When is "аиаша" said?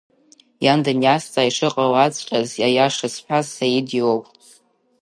2.67-3.07